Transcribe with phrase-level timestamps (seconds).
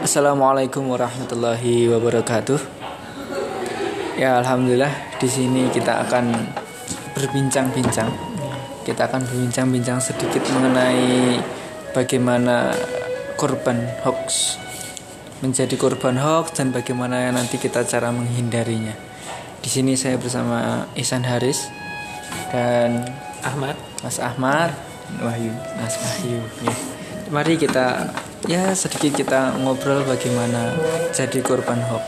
[0.00, 2.56] Assalamualaikum warahmatullahi wabarakatuh.
[4.16, 4.88] Ya alhamdulillah
[5.20, 6.32] di sini kita akan
[7.12, 8.08] berbincang-bincang.
[8.80, 11.36] Kita akan berbincang-bincang sedikit mengenai
[11.92, 12.72] bagaimana
[13.36, 14.56] korban hoax
[15.44, 18.96] menjadi korban hoax dan bagaimana nanti kita cara menghindarinya.
[19.60, 21.68] Di sini saya bersama Ihsan Haris
[22.48, 23.04] dan
[23.44, 23.76] Ahmad.
[24.00, 24.72] Mas Ahmad,
[25.20, 25.52] Wahyu.
[25.76, 26.40] Mas Wahyu.
[26.64, 26.74] Ya.
[27.28, 28.08] Mari kita
[28.48, 30.72] ya sedikit kita ngobrol bagaimana
[31.12, 32.04] jadi korban hoax.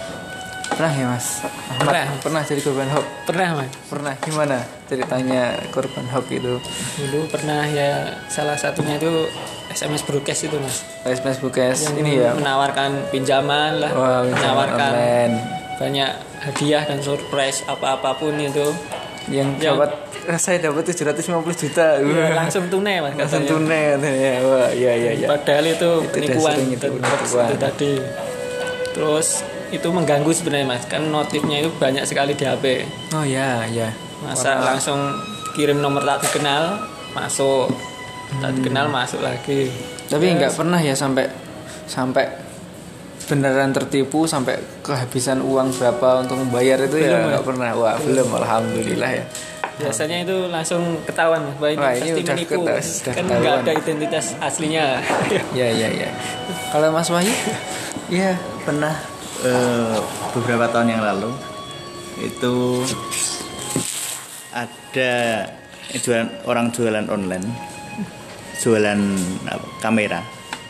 [0.72, 1.26] Pernah ya Mas?
[1.44, 2.06] Ahmad, Pernah.
[2.24, 3.06] Pernah jadi korban hoax?
[3.28, 3.70] Pernah mas.
[3.92, 4.14] Pernah.
[4.24, 4.58] Gimana
[4.88, 6.54] ceritanya korban hoax itu?
[6.96, 9.28] Dulu pernah ya salah satunya itu
[9.68, 10.80] SMS broadcast itu mas.
[11.04, 11.44] SMS
[11.84, 12.32] Yang ini ya.
[12.32, 13.90] Menawarkan pinjaman lah.
[13.92, 15.34] Pinjaman menawarkan online.
[15.76, 18.72] banyak hadiah dan surprise apa-apapun itu.
[19.32, 19.90] Yang Yang- dapat
[20.22, 21.24] eh, saya dapat 750
[21.56, 21.86] juta.
[21.98, 24.32] Ya, langsung tunai mas Langsung tunai katanya.
[24.44, 25.26] Wah, iya iya iya.
[25.26, 27.46] Padahal itu, Itu penipuan itu, penipuan.
[27.48, 27.92] itu tadi.
[28.92, 29.28] Terus
[29.72, 30.84] itu mengganggu sebenarnya mas.
[30.84, 32.84] Kan notifnya itu banyak sekali di HP.
[33.10, 33.88] Oh ya, ya.
[34.20, 35.00] Masa Warna- langsung
[35.52, 36.76] kirim nomor tak dikenal
[37.10, 37.72] masuk.
[38.34, 38.56] Tak Hmm.
[38.60, 39.72] dikenal masuk lagi.
[40.06, 41.24] Tapi nggak pernah ya sampai
[41.84, 42.24] sampai
[43.32, 47.68] beneran tertipu sampai kehabisan uang berapa untuk membayar itu ya Belum, nggak pernah.
[47.72, 49.24] Wah belum, alhamdulillah ya.
[49.72, 52.60] Biasanya itu langsung ketahuan bahwa ini Wah, ini pasti udah menipu.
[52.60, 54.84] keta- sudah kan nggak ada identitas aslinya.
[55.58, 56.08] Ya ya ya.
[56.68, 57.32] Kalau Mas Wahyu,
[58.06, 58.92] Iya, pernah
[59.40, 59.96] eh,
[60.30, 61.32] beberapa tahun yang lalu
[62.20, 62.84] itu
[64.52, 65.12] ada
[65.90, 67.46] jualan orang jualan online,
[68.54, 69.00] jualan
[69.48, 70.20] apa, kamera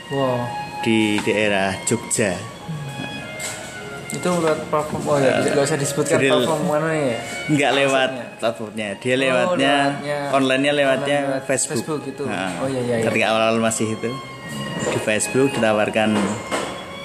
[0.08, 0.46] wow,
[0.82, 2.34] di daerah Jogja.
[4.12, 7.16] itu lewat platform oh ya nggak usah disebutkan Jadi- platform mana ya?
[7.48, 11.76] Nggak lewat platformnya, dia Oh, lewatnya lewatnya- online-nya lewatnya online lewat Facebook.
[11.80, 12.22] Facebook gitu.
[12.28, 13.04] Nah, Oh, iya, iya, iya.
[13.08, 14.10] Ketika awal-awal masih itu
[14.84, 16.10] di Facebook ditawarkan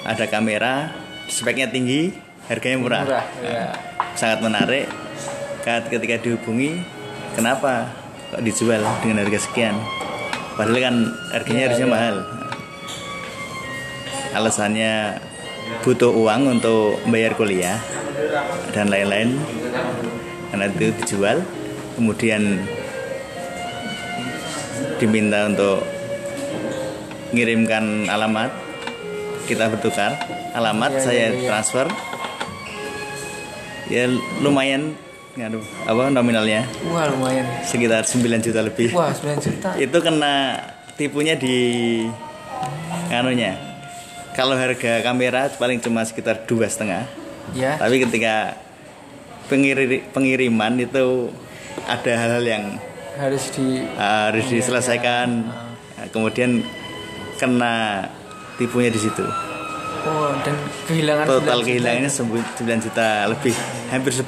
[0.04, 0.92] ada kamera,
[1.26, 2.12] speknya tinggi,
[2.44, 3.02] harganya murah.
[3.02, 3.72] Murah, ya.
[4.12, 4.84] sangat menarik
[5.64, 6.80] ketika dihubungi
[7.32, 7.88] kenapa
[8.28, 9.76] kok dijual dengan harga sekian
[10.54, 10.94] padahal kan
[11.30, 11.94] harganya Iya, harusnya iya.
[11.94, 12.14] mahal
[14.32, 15.20] alasannya
[15.82, 17.76] butuh uang untuk bayar kuliah
[18.72, 19.36] dan lain-lain
[20.50, 21.44] karena itu dijual
[21.94, 22.64] kemudian
[24.98, 25.84] diminta untuk
[27.30, 28.50] ngirimkan alamat
[29.44, 30.16] kita bertukar
[30.52, 31.46] alamat Iya, saya iya.
[31.46, 31.86] transfer
[33.88, 34.04] ya
[34.40, 34.96] lumayan
[35.36, 37.46] ngaruh apa nominalnya Wah lumayan.
[37.62, 39.68] sekitar 9 juta lebih Wah 9 juta.
[39.84, 40.34] itu kena
[40.96, 41.56] tipunya di
[43.08, 43.54] anunya
[44.38, 47.10] kalau harga kamera paling cuma sekitar dua setengah
[47.50, 47.74] Ya.
[47.74, 48.54] tapi ketika
[49.46, 51.32] pengiri- pengiriman itu
[51.82, 52.64] ada hal-hal yang
[53.16, 55.28] Harus di uh, harus diselesaikan
[55.98, 56.62] Nah, kemudian
[57.34, 58.06] kena
[58.54, 59.26] tipunya di situ
[59.98, 60.54] Oh dan
[60.86, 62.38] kehilangan 9 total kehilangannya itu.
[62.62, 63.54] 9 juta lebih
[63.88, 64.22] hampir 10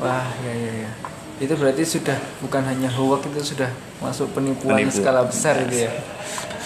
[0.00, 0.90] Wah ya ya ya.
[1.38, 4.98] Itu berarti sudah bukan hanya hoax itu sudah masuk penipuan Penipu.
[4.98, 5.92] skala besar itu ya.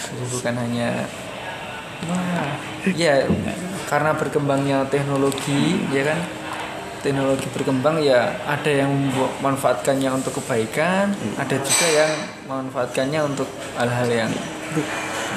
[0.07, 0.89] Jadi bukan hanya
[2.05, 2.53] wah
[2.93, 3.25] ya
[3.87, 6.19] karena berkembangnya teknologi ya kan?
[7.05, 12.13] Teknologi berkembang ya ada yang memanfaatkannya untuk kebaikan ada juga yang
[12.51, 13.47] memanfaatkannya untuk
[13.79, 14.33] hal-hal yang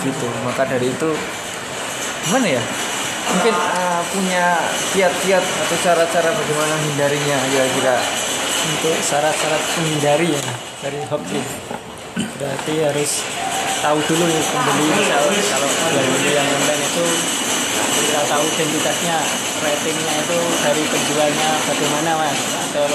[0.01, 0.27] gitu.
[0.41, 1.09] Maka dari itu
[2.25, 2.63] gimana ya?
[3.29, 4.45] Mungkin ah, punya
[4.97, 7.97] kiat-kiat atau cara-cara bagaimana hindarinya kira-kira?
[8.59, 10.43] Untuk syarat-syarat menghindari ya
[10.81, 11.25] dari hoax.
[12.17, 13.11] Berarti harus
[13.79, 15.31] tahu dulu pembeli kalau
[15.89, 17.05] belanja yang online itu
[17.99, 19.17] kita tahu identitasnya,
[19.63, 22.39] ratingnya itu dari penjualnya bagaimana mas.
[22.69, 22.85] Atau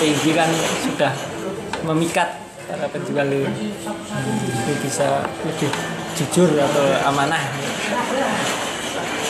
[0.00, 0.50] tinggi kan
[0.84, 1.12] sudah
[1.84, 2.28] memikat
[2.68, 3.48] para penjual itu
[4.64, 5.70] itu bisa lebih
[6.16, 7.40] jujur atau amanah.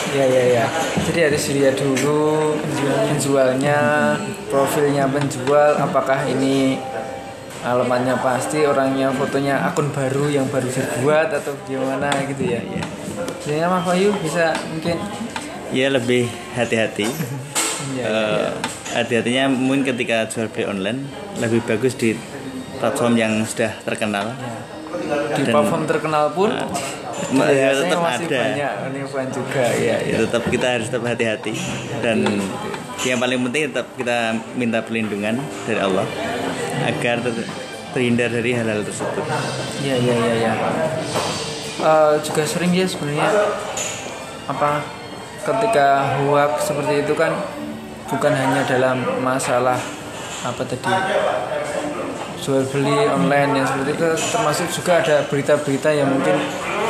[0.09, 0.65] Ya ya ya.
[1.05, 2.57] Jadi harus dilihat dulu
[3.13, 3.77] penjualnya
[4.49, 6.81] profilnya penjual apakah ini
[7.59, 12.61] alamatnya pasti orangnya fotonya akun baru yang baru dibuat atau gimana gitu ya.
[13.43, 14.95] Jadi Mas Wahyu bisa mungkin?
[15.69, 17.07] Ya lebih hati-hati.
[17.89, 18.47] Ya, Eh,
[18.93, 21.09] hati-hatinya mungkin ketika jual beli online
[21.41, 22.13] lebih bagus di
[22.77, 24.29] platform yang sudah terkenal.
[25.33, 26.53] Di dan- platform terkenal pun
[27.35, 28.39] Ma- ya, tetap masih ada.
[28.45, 28.71] banyak
[29.31, 31.55] juga ya ya, ya tetap kita harus tetap hati-hati.
[31.99, 32.29] Dan
[33.01, 34.17] yang paling penting tetap kita
[34.53, 35.35] minta perlindungan
[35.65, 36.05] dari Allah
[36.85, 37.49] agar ter-
[37.91, 39.23] terhindar dari hal-hal tersebut.
[39.81, 40.53] Ya ya ya ya
[41.79, 43.31] Eh, juga sering ya sebenarnya
[44.51, 44.83] apa
[45.47, 47.31] ketika hoax seperti itu kan
[48.11, 49.79] bukan hanya dalam masalah
[50.43, 50.91] apa tadi
[52.43, 56.35] jual beli online yang seperti itu termasuk juga ada berita-berita yang mungkin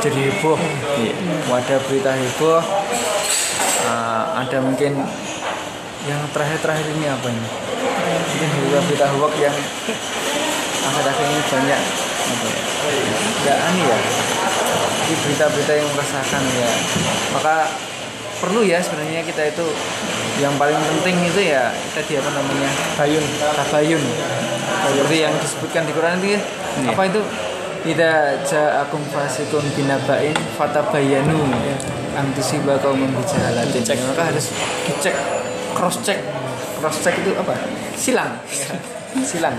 [0.02, 0.58] jadi heboh.
[0.98, 1.14] Iya.
[1.54, 2.58] ada berita heboh.
[3.86, 5.06] Uh, ada mungkin
[6.10, 7.50] yang terakhir-terakhir ini apa ini
[8.40, 9.56] ini berita-berita hoax yang
[10.80, 11.82] akhir-akhir ini banyak
[12.30, 12.62] apa ya
[13.44, 13.98] nggak aneh ya
[15.10, 16.70] ini berita-berita yang meresahkan ya.
[17.34, 17.56] Maka
[18.40, 19.66] perlu ya sebenarnya kita itu
[20.40, 22.70] yang paling penting itu ya tadi apa namanya?
[22.96, 23.26] Bayun.
[23.58, 24.04] tabayun
[24.80, 26.42] seperti yang disebutkan di Quran itu ya,
[26.80, 26.88] Iya.
[26.94, 27.22] apa itu?
[27.80, 31.48] Tidak ja'akum fasikun binabain fatabayanu
[32.12, 33.98] antusiba kaum membicaratin Dicek.
[34.04, 34.52] maka harus
[34.84, 35.16] dicek
[35.80, 36.20] cross check
[36.84, 37.56] cross check itu apa?
[37.96, 38.36] Silang.
[39.32, 39.56] Silang.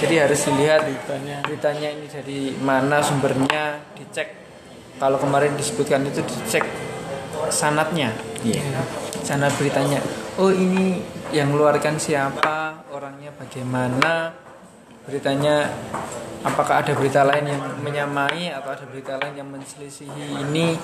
[0.00, 1.36] Jadi harus dilihat Beritanya.
[1.44, 4.28] beritanya ini dari mana sumbernya dicek.
[4.96, 6.64] Kalau kemarin disebutkan itu dicek
[7.52, 8.12] sanatnya.
[8.44, 8.60] Iya.
[9.24, 10.04] sanat beritanya.
[10.36, 11.00] Oh ini
[11.32, 14.36] yang mengeluarkan siapa orangnya bagaimana?
[15.08, 15.68] Beritanya
[16.44, 20.76] apakah ada berita lain yang menyamai atau ada berita lain yang menselisihi ini?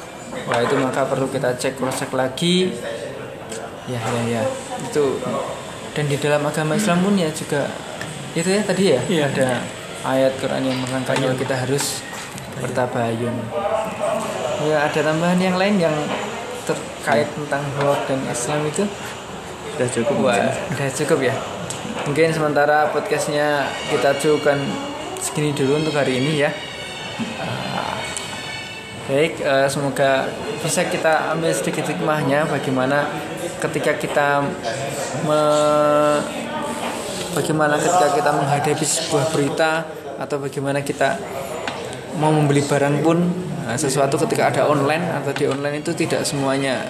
[0.48, 2.72] Wah itu maka perlu kita cek cross check lagi
[3.90, 4.42] ya ya ya
[4.80, 5.04] itu
[5.90, 7.66] dan di dalam agama Islam pun ya juga
[8.32, 9.24] itu ya tadi ya Iya.
[9.28, 9.48] ada
[10.06, 12.00] ayat Quran yang menerangkan bahwa kita harus
[12.56, 13.34] bertabayun
[14.62, 15.96] ya ada tambahan yang lain yang
[16.62, 18.84] terkait tentang hoax dan Islam itu
[19.70, 20.76] Udah cukup Wah, mungkin.
[20.76, 21.34] udah cukup ya.
[22.04, 24.60] Mungkin sementara podcastnya kita cukupkan
[25.16, 26.52] segini dulu untuk hari ini ya.
[27.40, 27.96] Ah,
[29.08, 30.28] Baik, eh, semoga
[30.60, 33.08] bisa kita ambil sedikit hikmahnya bagaimana
[33.60, 34.28] ketika kita
[35.28, 36.22] me-
[37.36, 39.86] bagaimana ketika kita menghadapi sebuah berita
[40.18, 41.16] atau bagaimana kita
[42.18, 43.22] mau membeli barang pun
[43.64, 46.84] nah, sesuatu ketika ada online atau di online itu tidak semuanya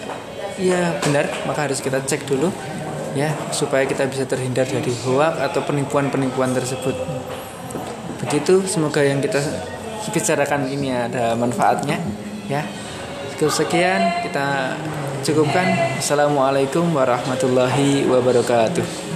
[0.56, 1.28] ya benar.
[1.44, 2.48] Maka harus kita cek dulu
[3.12, 6.94] ya supaya kita bisa terhindar dari hoak atau penipuan-penipuan tersebut.
[8.24, 9.42] Begitu semoga yang kita
[10.10, 12.00] bicarakan ini ada manfaatnya
[12.48, 12.64] ya.
[13.40, 14.76] Sekian kita
[15.20, 16.00] cukupkan.
[16.00, 19.09] Assalamualaikum warahmatullahi wabarakatuh